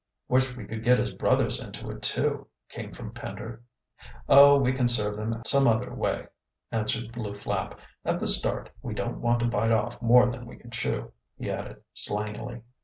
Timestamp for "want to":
9.21-9.45